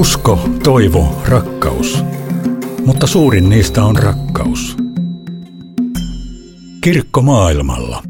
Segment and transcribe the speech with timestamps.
[0.00, 1.98] Usko, toivo, rakkaus.
[2.84, 4.76] Mutta suurin niistä on rakkaus.
[6.80, 8.02] Kirkko maailmalla.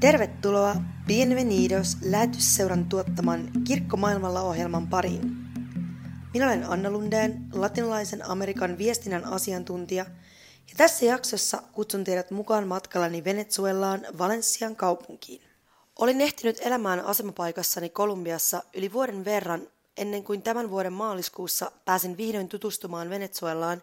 [0.00, 5.36] Tervetuloa Bienvenidos lähetysseuran tuottaman Kirkko maailmalla ohjelman pariin.
[6.34, 10.04] Minä olen Anna Lundeen, latinalaisen Amerikan viestinnän asiantuntija,
[10.68, 15.42] ja tässä jaksossa kutsun teidät mukaan matkallani Venezuelaan Valensian kaupunkiin.
[15.98, 19.62] Olin ehtinyt elämään asemapaikassani Kolumbiassa yli vuoden verran
[19.96, 23.82] ennen kuin tämän vuoden maaliskuussa pääsin vihdoin tutustumaan Venezuelaan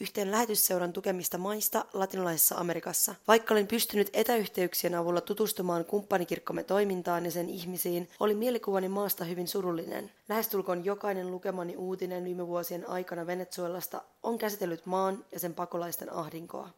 [0.00, 3.14] yhteen lähetysseuran tukemista maista latinalaisessa Amerikassa.
[3.28, 9.48] Vaikka olin pystynyt etäyhteyksien avulla tutustumaan kumppanikirkkomme toimintaan ja sen ihmisiin, oli mielikuvani maasta hyvin
[9.48, 10.10] surullinen.
[10.28, 16.70] Lähestulkoon jokainen lukemani uutinen viime vuosien aikana Venezuelasta on käsitellyt maan ja sen pakolaisten ahdinkoa.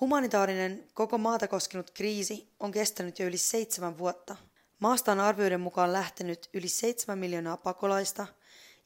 [0.00, 4.36] Humanitaarinen koko maata koskenut kriisi on kestänyt jo yli seitsemän vuotta.
[4.84, 8.26] Maasta on arvioiden mukaan lähtenyt yli 7 miljoonaa pakolaista,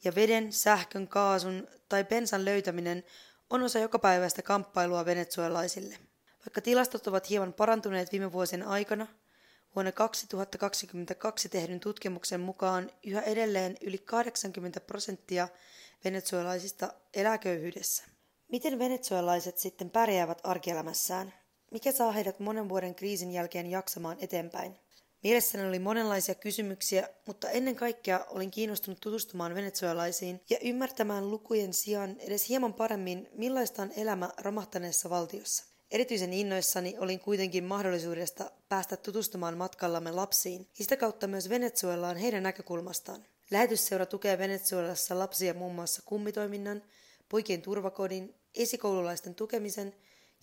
[0.03, 3.03] ja veden, sähkön, kaasun tai bensan löytäminen
[3.49, 5.97] on osa jokapäiväistä kamppailua venezuelaisille.
[6.45, 9.07] Vaikka tilastot ovat hieman parantuneet viime vuosien aikana,
[9.75, 15.47] vuonna 2022 tehdyn tutkimuksen mukaan yhä edelleen yli 80 prosenttia
[16.03, 18.03] venezuelaisista elää köyhyydessä.
[18.51, 21.33] Miten venezuelaiset sitten pärjäävät arkielämässään?
[21.71, 24.79] Mikä saa heidät monen vuoden kriisin jälkeen jaksamaan eteenpäin?
[25.23, 32.15] Mielessäni oli monenlaisia kysymyksiä, mutta ennen kaikkea olin kiinnostunut tutustumaan venezuelaisiin ja ymmärtämään lukujen sijaan
[32.19, 35.65] edes hieman paremmin, millaista on elämä romahtaneessa valtiossa.
[35.91, 42.43] Erityisen innoissani olin kuitenkin mahdollisuudesta päästä tutustumaan matkallamme lapsiin ja sitä kautta myös Venezuelaan heidän
[42.43, 43.25] näkökulmastaan.
[43.51, 46.83] Lähetysseura tukee Venezuelassa lapsia muun muassa kummitoiminnan,
[47.29, 49.95] poikien turvakodin, esikoululaisten tukemisen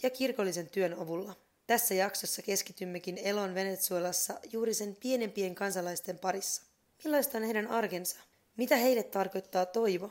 [0.03, 1.46] ja kirkollisen työn avulla.
[1.67, 6.63] Tässä jaksossa keskitymmekin elon Venezuelassa juuri sen pienempien kansalaisten parissa.
[7.05, 8.21] Millaista on heidän arkensa?
[8.57, 10.11] Mitä heille tarkoittaa toivo?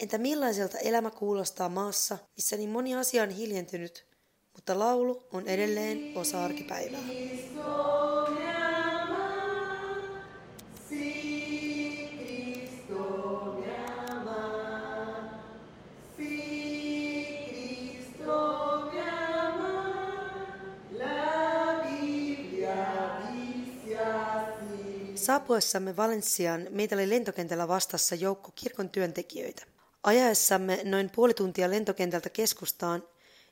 [0.00, 4.06] Entä millaiselta elämä kuulostaa maassa, missä niin moni asia on hiljentynyt,
[4.52, 7.00] mutta laulu on edelleen osa arkipäivää?
[25.24, 29.64] Saapuessamme Valenssiaan meitä oli lentokentällä vastassa joukko kirkon työntekijöitä.
[30.02, 33.02] Ajaessamme noin puoli tuntia lentokentältä keskustaan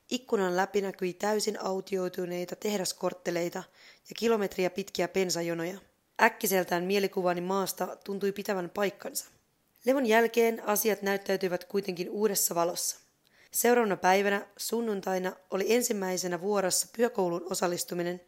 [0.09, 3.63] ikkunan läpi näkyi täysin autioituneita tehdaskortteleita
[4.09, 5.77] ja kilometriä pitkiä pensajonoja.
[6.21, 9.25] Äkkiseltään mielikuvani maasta tuntui pitävän paikkansa.
[9.85, 12.99] Levon jälkeen asiat näyttäytyivät kuitenkin uudessa valossa.
[13.51, 18.21] Seuraavana päivänä, sunnuntaina, oli ensimmäisenä vuorossa pyökoulun osallistuminen,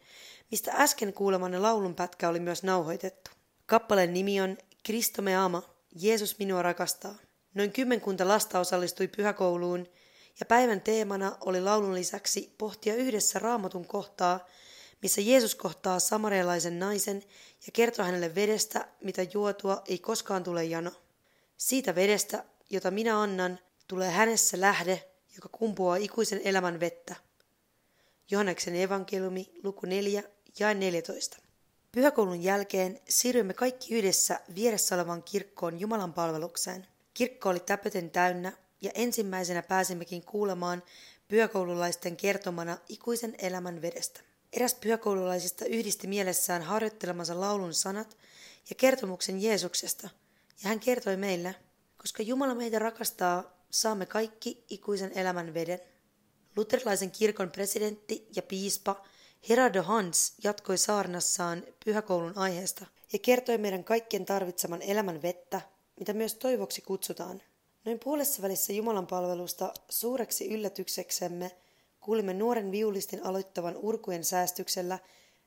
[0.50, 3.35] mistä äsken kuulemanne laulunpätkä oli myös nauhoitettu.
[3.66, 5.62] Kappaleen nimi on Kristo me ama,
[6.00, 7.14] Jeesus minua rakastaa.
[7.54, 9.86] Noin kymmenkunta lasta osallistui pyhäkouluun
[10.40, 14.46] ja päivän teemana oli laulun lisäksi pohtia yhdessä raamatun kohtaa,
[15.02, 17.22] missä Jeesus kohtaa samarialaisen naisen
[17.66, 20.92] ja kertoo hänelle vedestä, mitä juotua ei koskaan tule jano.
[21.56, 25.04] Siitä vedestä, jota minä annan, tulee hänessä lähde,
[25.36, 27.16] joka kumpuaa ikuisen elämän vettä.
[28.30, 30.22] Johanneksen evankeliumi, luku 4
[30.58, 31.45] ja 14.
[31.96, 36.86] Pyhäkoulun jälkeen siirryimme kaikki yhdessä vieressä olevan kirkkoon Jumalan palvelukseen.
[37.14, 40.82] Kirkko oli täpöten täynnä ja ensimmäisenä pääsimmekin kuulemaan
[41.28, 44.20] pyhäkoululaisten kertomana ikuisen elämän vedestä.
[44.52, 48.16] Eräs pyhäkoululaisista yhdisti mielessään harjoittelemansa laulun sanat
[48.70, 50.08] ja kertomuksen Jeesuksesta,
[50.62, 51.54] ja hän kertoi meille,
[51.96, 55.80] koska Jumala meitä rakastaa, saamme kaikki ikuisen elämän veden.
[56.56, 59.04] Luterilaisen kirkon presidentti ja piispa
[59.48, 65.60] Herado Hans jatkoi saarnassaan pyhäkoulun aiheesta ja kertoi meidän kaikkien tarvitseman elämän vettä,
[65.98, 67.42] mitä myös toivoksi kutsutaan.
[67.84, 71.50] Noin puolessa välissä Jumalan palvelusta suureksi yllätykseksemme
[72.00, 74.98] kuulimme nuoren viulistin aloittavan urkujen säästyksellä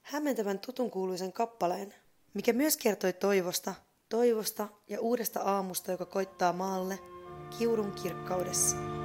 [0.02, 1.94] hämmentävän tutunkuuluisen kappaleen,
[2.34, 3.74] mikä myös kertoi toivosta,
[4.10, 7.00] toivosta ja uudesta aamusta, joka koittaa maalle
[7.58, 8.99] kiurun kirkkaudessa.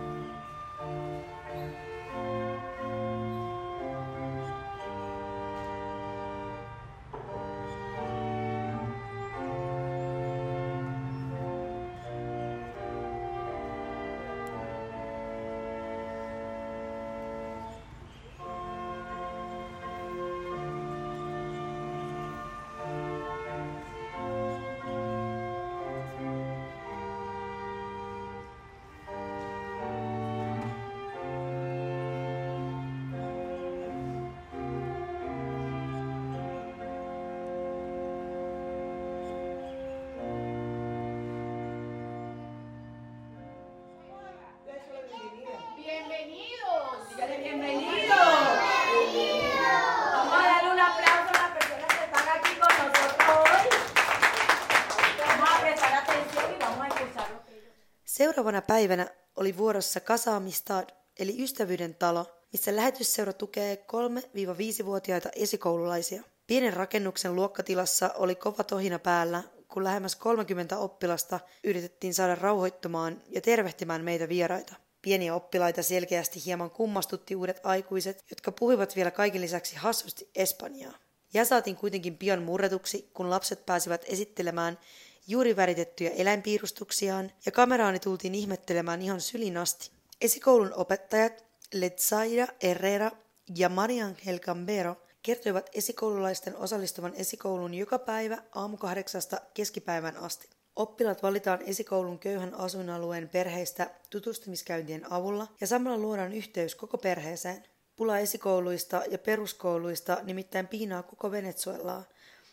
[58.05, 59.06] Seuraavana päivänä
[59.37, 60.88] oli vuorossa Kasaamistad,
[61.19, 66.23] eli ystävyyden talo, missä lähetysseura tukee 3-5-vuotiaita esikoululaisia.
[66.46, 73.41] Pienen rakennuksen luokkatilassa oli kova tohina päällä, kun lähemmäs 30 oppilasta yritettiin saada rauhoittumaan ja
[73.41, 74.84] tervehtimään meitä vieraita.
[75.05, 80.95] Pieniä oppilaita selkeästi hieman kummastutti uudet aikuiset, jotka puhuivat vielä kaiken lisäksi hassusti espanjaa.
[81.35, 84.79] Ja saatiin kuitenkin pian murretuksi, kun lapset pääsivät esittelemään
[85.27, 89.91] juuri väritettyjä eläinpiirustuksiaan, ja kameraani tultiin ihmettelemään ihan sylin asti.
[90.21, 93.11] Esikoulun opettajat Letsaida Herrera
[93.56, 100.49] ja Marian Helcambero kertoivat esikoululaisten osallistuvan esikouluun joka päivä aamu kahdeksasta keskipäivän asti.
[100.76, 107.62] Oppilaat valitaan esikoulun köyhän asuinalueen perheistä tutustumiskäyntien avulla ja samalla luodaan yhteys koko perheeseen.
[107.97, 112.05] Pula esikouluista ja peruskouluista nimittäin piinaa koko Venezuelaa,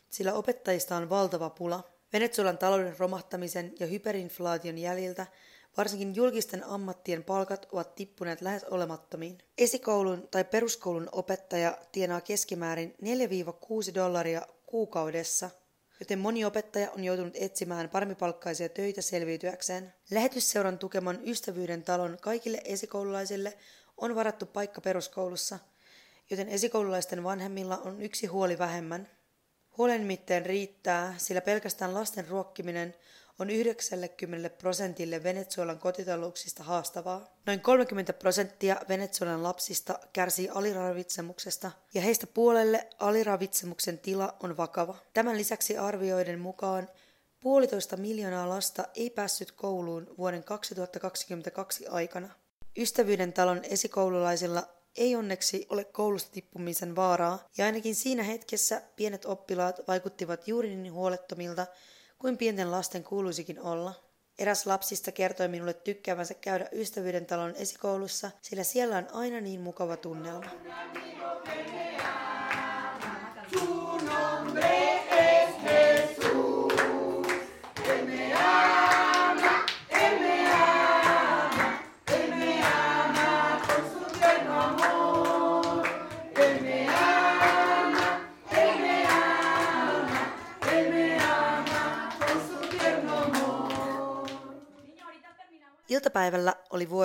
[0.09, 1.83] sillä opettajista on valtava pula.
[2.13, 5.27] Venezuelan talouden romahtamisen ja hyperinflaation jäljiltä
[5.77, 9.37] varsinkin julkisten ammattien palkat ovat tippuneet lähes olemattomiin.
[9.57, 12.95] Esikoulun tai peruskoulun opettaja tienaa keskimäärin
[13.91, 15.49] 4-6 dollaria kuukaudessa,
[16.01, 19.93] joten moni opettaja on joutunut etsimään parmipalkkaisia töitä selviytyäkseen.
[20.11, 23.57] Lähetysseuran tukeman ystävyyden talon kaikille esikoululaisille
[23.97, 25.59] on varattu paikka peruskoulussa,
[26.29, 29.07] joten esikoululaisten vanhemmilla on yksi huoli vähemmän.
[29.77, 32.95] Huolen nimittäin riittää, sillä pelkästään lasten ruokkiminen
[33.41, 37.37] on 90 prosentille Venezuelan kotitalouksista haastavaa.
[37.45, 44.95] Noin 30 prosenttia Venezuelan lapsista kärsii aliravitsemuksesta ja heistä puolelle aliravitsemuksen tila on vakava.
[45.13, 46.89] Tämän lisäksi arvioiden mukaan
[47.39, 52.29] puolitoista miljoonaa lasta ei päässyt kouluun vuoden 2022 aikana.
[52.77, 54.63] Ystävyyden talon esikoululaisilla
[54.97, 60.93] ei onneksi ole koulusta tippumisen vaaraa, ja ainakin siinä hetkessä pienet oppilaat vaikuttivat juuri niin
[60.93, 61.67] huolettomilta
[62.21, 63.93] kuin pienten lasten kuuluisikin olla.
[64.39, 69.97] Eräs lapsista kertoi minulle tykkäävänsä käydä ystävyyden talon esikoulussa, sillä siellä on aina niin mukava
[69.97, 70.51] tunnelma.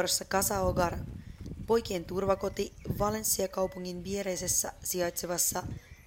[0.06, 0.98] Vuorossa Casa Hogar,
[1.66, 5.62] poikien turvakoti Valencia-kaupungin viereisessä sijaitsevassa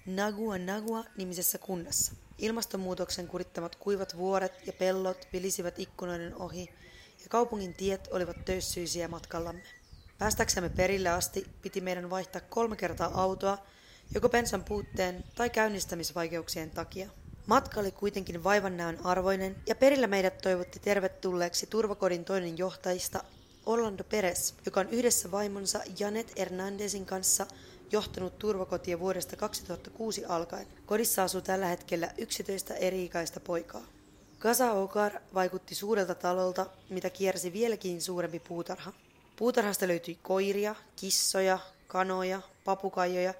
[0.06, 2.12] Nagua Nagua nimisessä kunnassa.
[2.38, 6.70] Ilmastonmuutoksen kurittamat kuivat vuoret ja pellot vilisivät ikkunoiden ohi
[7.22, 9.62] ja kaupungin tiet olivat töyssyisiä matkallamme.
[10.18, 13.58] Päästäksemme perille asti piti meidän vaihtaa kolme kertaa autoa,
[14.14, 17.10] joko pensan puutteen tai käynnistämisvaikeuksien takia.
[17.46, 23.24] Matka oli kuitenkin vaivannäön arvoinen ja perillä meidät toivotti tervetulleeksi turvakodin toinen johtajista
[23.70, 27.46] Orlando Perez, joka on yhdessä vaimonsa Janet Hernandezin kanssa
[27.92, 30.66] johtanut turvakotia vuodesta 2006 alkaen.
[30.86, 33.86] Kodissa asuu tällä hetkellä 11 eri-ikäistä poikaa.
[34.40, 38.92] Casa Okar vaikutti suurelta talolta, mitä kiersi vieläkin suurempi puutarha.
[39.36, 43.34] Puutarhasta löytyi koiria, kissoja, kanoja, papukaijoja ja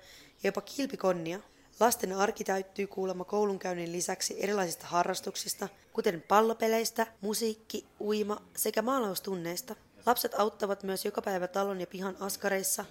[0.44, 1.40] jopa kilpikonnia.
[1.80, 9.76] Lasten arki täyttyy kuulemma koulunkäynnin lisäksi erilaisista harrastuksista, kuten pallopeleistä, musiikki, uima sekä maalaustunneista.
[10.06, 12.84] Lapset auttavat myös joka päivä talon ja pihan askareissa,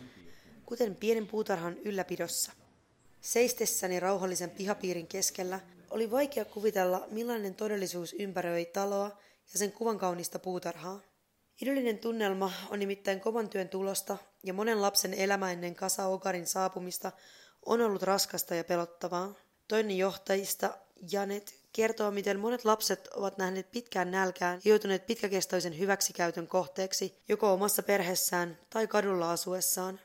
[0.65, 2.51] kuten pienen puutarhan ylläpidossa.
[3.21, 9.17] Seistessäni rauhallisen pihapiirin keskellä oli vaikea kuvitella, millainen todellisuus ympäröi taloa
[9.53, 10.99] ja sen kuvan kaunista puutarhaa.
[11.61, 17.11] Idyllinen tunnelma on nimittäin kovan työn tulosta ja monen lapsen elämä ennen Kasa Okarin saapumista
[17.65, 19.33] on ollut raskasta ja pelottavaa.
[19.67, 20.77] Toinen johtajista,
[21.11, 27.53] Janet, kertoo, miten monet lapset ovat nähneet pitkään nälkään ja joutuneet pitkäkestoisen hyväksikäytön kohteeksi joko
[27.53, 29.99] omassa perheessään tai kadulla asuessaan.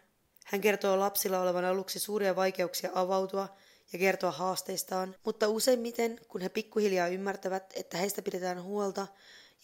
[0.44, 3.48] Hän kertoo lapsilla olevan aluksi suuria vaikeuksia avautua
[3.92, 9.06] ja kertoa haasteistaan, mutta useimmiten, kun he pikkuhiljaa ymmärtävät, että heistä pidetään huolta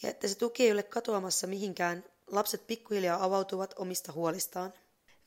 [0.02, 4.72] ja että se tuki ei ole katoamassa mihinkään, lapset pikkuhiljaa avautuvat omista huolistaan.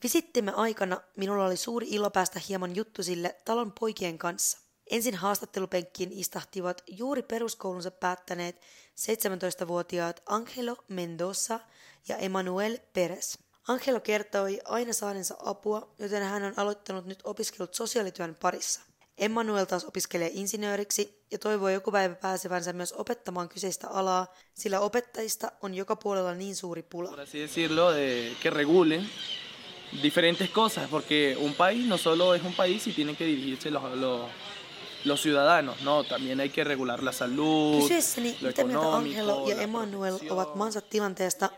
[0.03, 4.62] Visittimme aikana minulla oli suuri ilo päästä hieman juttusille talon poikien kanssa.
[4.91, 8.61] Ensin haastattelupenkkiin istahtivat juuri peruskoulunsa päättäneet
[8.99, 11.59] 17-vuotiaat Angelo Mendoza
[12.07, 13.37] ja Emanuel Perez.
[13.67, 18.81] Angelo kertoi aina saaneensa apua, joten hän on aloittanut nyt opiskelut sosiaalityön parissa.
[19.17, 25.51] Emmanuel taas opiskelee insinööriksi ja toivoo joku päivä pääsevänsä myös opettamaan kyseistä alaa, sillä opettajista
[25.61, 27.15] on joka puolella niin suuri pula.
[28.51, 29.09] Regulen
[30.01, 33.83] diferentes cosas, porque un país no solo es un país y tienen que dirigirse los,
[33.95, 34.29] los,
[35.05, 39.61] los ciudadanos, no, también hay que regular la salud, Kysyessäni, lo mitä mieltä Angelo ja
[39.61, 41.49] Emmanuel ovat maansa tilanteesta,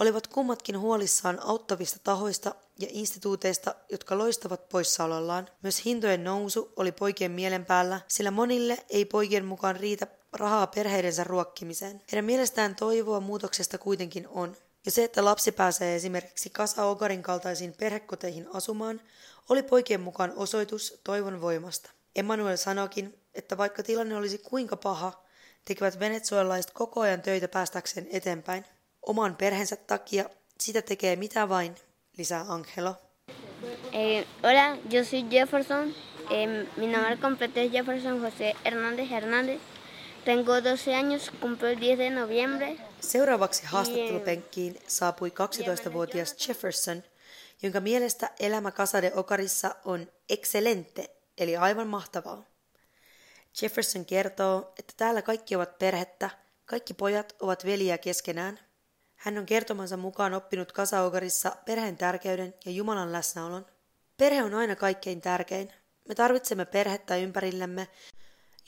[0.00, 5.48] olivat kummatkin huolissaan auttavista tahoista ja instituuteista, jotka loistavat poissaolollaan.
[5.62, 11.24] Myös hintojen nousu oli poikien mielen päällä, sillä monille ei poikien mukaan riitä rahaa perheidensä
[11.24, 12.02] ruokkimiseen.
[12.12, 14.56] Heidän mielestään toivoa muutoksesta kuitenkin on.
[14.86, 19.00] Ja se, että lapsi pääsee esimerkiksi Kasa Ogarin kaltaisiin perhekoteihin asumaan,
[19.48, 21.90] oli poikien mukaan osoitus toivon voimasta.
[22.16, 25.24] Emmanuel sanokin, että vaikka tilanne olisi kuinka paha,
[25.64, 28.64] tekevät venezuelalaiset koko ajan töitä päästäkseen eteenpäin.
[29.02, 30.30] Oman perheensä takia
[30.60, 31.74] sitä tekee mitä vain,
[32.18, 32.96] lisää Angelo.
[33.92, 35.94] Eh, hola, yo soy Jefferson.
[36.30, 39.60] Eh, mi nombre completo es Jefferson José Hernández Hernández.
[40.24, 42.76] Tengo 12 años, cumplo el 10 de noviembre.
[43.00, 47.02] Seuraavaksi haastattelupenkkiin saapui 12-vuotias Jefferson,
[47.62, 52.44] jonka mielestä elämä Casade Okarissa on excelente, eli aivan mahtavaa.
[53.62, 56.30] Jefferson kertoo, että täällä kaikki ovat perhettä,
[56.64, 58.60] kaikki pojat ovat veliä keskenään.
[59.16, 63.66] Hän on kertomansa mukaan oppinut Kasaokarissa perheen tärkeyden ja Jumalan läsnäolon.
[64.16, 65.72] Perhe on aina kaikkein tärkein.
[66.08, 67.88] Me tarvitsemme perhettä ympärillämme,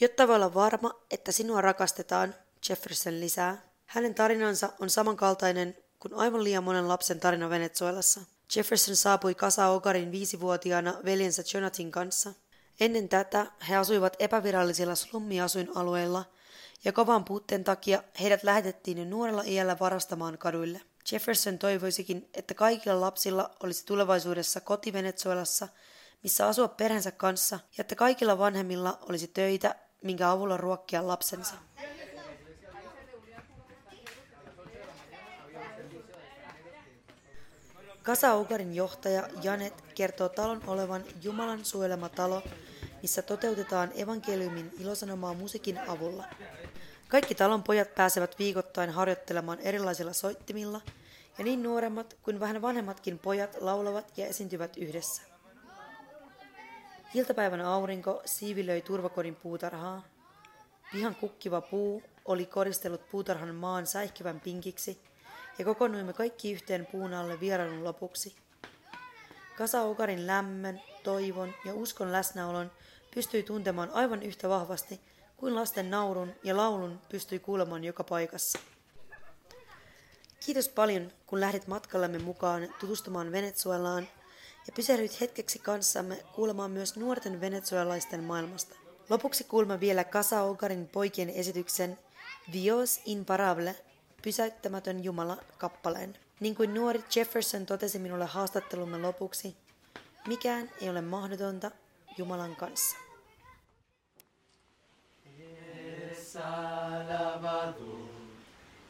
[0.00, 2.34] jotta voi olla varma, että sinua rakastetaan,
[2.68, 3.62] Jefferson lisää.
[3.86, 8.20] Hänen tarinansa on samankaltainen kuin aivan liian monen lapsen tarina Venezuelassa.
[8.56, 12.32] Jefferson saapui Casa Ogarin viisivuotiaana veljensä Jonathan kanssa.
[12.80, 16.24] Ennen tätä he asuivat epävirallisilla slummiasuinalueilla
[16.84, 20.80] ja kovan puutteen takia heidät lähetettiin jo nuorella iällä varastamaan kaduille.
[21.12, 25.68] Jefferson toivoisikin, että kaikilla lapsilla olisi tulevaisuudessa koti Venezuelassa,
[26.22, 31.54] missä asua perheensä kanssa, ja että kaikilla vanhemmilla olisi töitä, minkä avulla ruokkia lapsensa.
[38.06, 42.42] Kasa Ugarin johtaja Janet kertoo talon olevan Jumalan suojelema talo,
[43.02, 46.24] missä toteutetaan evankeliumin ilosanomaa musiikin avulla.
[47.08, 50.80] Kaikki talon pojat pääsevät viikoittain harjoittelemaan erilaisilla soittimilla,
[51.38, 55.22] ja niin nuoremmat kuin vähän vanhemmatkin pojat laulavat ja esiintyvät yhdessä.
[57.14, 60.02] Iltapäivän aurinko siivilöi turvakodin puutarhaa.
[60.92, 65.00] Pihan kukkiva puu oli koristellut puutarhan maan säihkyvän pinkiksi,
[65.58, 68.36] ja kokoonnuimme kaikki yhteen puun alle vierailun lopuksi.
[69.58, 72.70] Kasa Ukarin lämmön, toivon ja uskon läsnäolon
[73.14, 75.00] pystyi tuntemaan aivan yhtä vahvasti
[75.36, 78.58] kuin lasten naurun ja laulun pystyi kuulemaan joka paikassa.
[80.44, 84.08] Kiitos paljon, kun lähdit matkallemme mukaan tutustumaan Venezuelaan
[84.66, 88.76] ja pysähdyit hetkeksi kanssamme kuulemaan myös nuorten venezuelaisten maailmasta.
[89.10, 91.98] Lopuksi kuulemme vielä Casa Ogarin poikien esityksen
[92.52, 93.76] Dios Imparable,
[94.26, 96.16] pysäyttämätön Jumala kappaleen.
[96.40, 99.56] Niin kuin nuori Jefferson totesi minulle haastattelumme lopuksi,
[100.26, 101.70] mikään ei ole mahdotonta
[102.18, 102.96] Jumalan kanssa.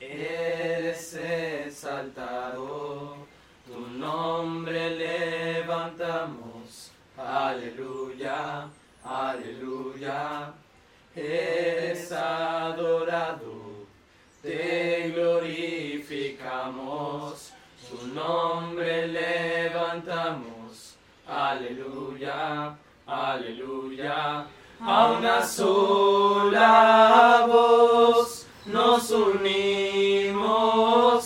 [0.00, 3.16] eres exaltado,
[3.66, 8.68] tu nombre levantamos, aleluya,
[9.04, 10.52] aleluya,
[11.16, 11.65] eres
[18.16, 20.96] nombre levantamos,
[21.28, 22.74] aleluya,
[23.06, 24.46] aleluya.
[24.80, 30.40] A una sola voz nos unimos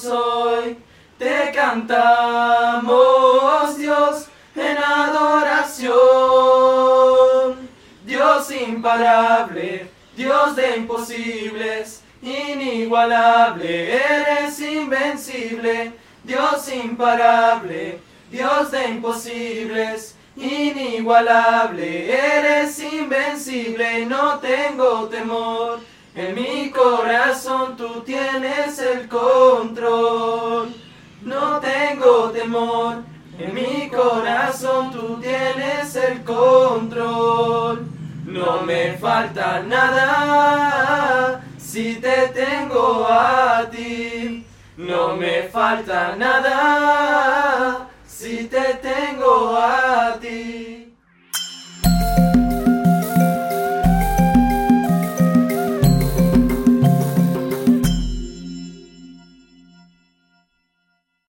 [0.05, 0.79] hoy,
[1.17, 2.89] te cantamos
[3.79, 5.91] Dios en adoración.
[8.05, 16.00] Dios imparable, Dios de imposibles, inigualable, eres invencible.
[16.31, 17.99] Dios imparable,
[18.31, 25.81] Dios de imposibles, inigualable, eres invencible, no tengo temor.
[26.15, 30.73] En mi corazón tú tienes el control.
[31.23, 33.03] No tengo temor.
[33.37, 37.89] En mi corazón tú tienes el control.
[38.25, 44.47] No me falta nada si te tengo a ti.
[44.81, 50.80] No me falta nada si te tengo a ti.